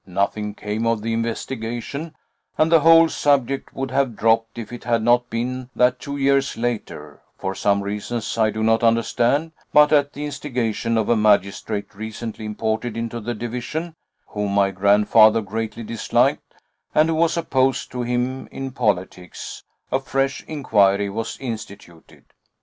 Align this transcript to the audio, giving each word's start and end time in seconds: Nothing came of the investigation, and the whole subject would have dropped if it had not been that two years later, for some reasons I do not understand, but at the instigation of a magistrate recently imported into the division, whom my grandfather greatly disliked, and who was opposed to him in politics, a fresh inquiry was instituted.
Nothing 0.07 0.55
came 0.55 0.87
of 0.87 1.03
the 1.03 1.13
investigation, 1.13 2.15
and 2.57 2.71
the 2.71 2.79
whole 2.79 3.07
subject 3.07 3.75
would 3.75 3.91
have 3.91 4.15
dropped 4.15 4.57
if 4.57 4.73
it 4.73 4.83
had 4.83 5.03
not 5.03 5.29
been 5.29 5.69
that 5.75 5.99
two 5.99 6.17
years 6.17 6.57
later, 6.57 7.21
for 7.37 7.53
some 7.53 7.83
reasons 7.83 8.35
I 8.35 8.49
do 8.49 8.63
not 8.63 8.83
understand, 8.83 9.51
but 9.71 9.91
at 9.93 10.13
the 10.13 10.25
instigation 10.25 10.97
of 10.97 11.07
a 11.07 11.15
magistrate 11.15 11.93
recently 11.93 12.45
imported 12.45 12.97
into 12.97 13.19
the 13.19 13.35
division, 13.35 13.95
whom 14.25 14.53
my 14.53 14.71
grandfather 14.71 15.39
greatly 15.39 15.83
disliked, 15.83 16.51
and 16.95 17.07
who 17.09 17.13
was 17.13 17.37
opposed 17.37 17.91
to 17.91 18.01
him 18.01 18.47
in 18.47 18.71
politics, 18.71 19.61
a 19.91 19.99
fresh 19.99 20.43
inquiry 20.47 21.11
was 21.11 21.37
instituted. 21.39 22.25